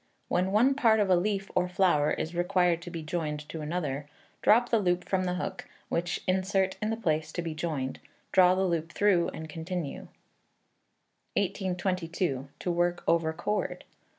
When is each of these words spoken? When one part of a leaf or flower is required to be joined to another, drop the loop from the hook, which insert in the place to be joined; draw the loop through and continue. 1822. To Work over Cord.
When 0.29 0.51
one 0.51 0.73
part 0.73 0.99
of 0.99 1.11
a 1.11 1.15
leaf 1.15 1.51
or 1.53 1.69
flower 1.69 2.09
is 2.09 2.33
required 2.33 2.81
to 2.81 2.89
be 2.89 3.03
joined 3.03 3.47
to 3.49 3.61
another, 3.61 4.09
drop 4.41 4.69
the 4.69 4.79
loop 4.79 5.03
from 5.07 5.25
the 5.25 5.35
hook, 5.35 5.67
which 5.89 6.21
insert 6.25 6.75
in 6.81 6.89
the 6.89 6.97
place 6.97 7.31
to 7.33 7.43
be 7.43 7.53
joined; 7.53 7.99
draw 8.31 8.55
the 8.55 8.65
loop 8.65 8.91
through 8.93 9.27
and 9.27 9.47
continue. 9.47 10.07
1822. 11.37 12.47
To 12.57 12.71
Work 12.71 13.03
over 13.07 13.31
Cord. 13.31 13.83